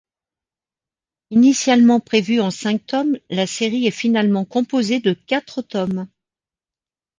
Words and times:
Initialement 1.29 1.99
prévue 1.99 2.41
en 2.41 2.49
cinq 2.49 2.87
tomes, 2.87 3.19
la 3.29 3.45
série 3.45 3.85
est 3.85 3.91
finalement 3.91 4.45
composée 4.45 4.99
de 4.99 5.13
quatre 5.13 5.61
tomes. 5.61 6.07